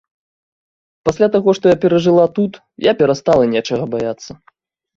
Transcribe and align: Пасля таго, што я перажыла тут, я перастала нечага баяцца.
Пасля 1.09 1.27
таго, 1.35 1.49
што 1.59 1.65
я 1.75 1.75
перажыла 1.85 2.25
тут, 2.39 2.51
я 2.89 2.97
перастала 3.05 3.43
нечага 3.55 3.85
баяцца. 3.95 4.31